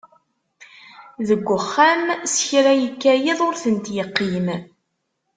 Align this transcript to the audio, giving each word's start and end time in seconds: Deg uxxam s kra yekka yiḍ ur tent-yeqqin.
Deg 1.27 1.45
uxxam 1.57 2.03
s 2.33 2.35
kra 2.47 2.71
yekka 2.81 3.13
yiḍ 3.23 3.39
ur 3.47 3.53
tent-yeqqin. 3.61 4.47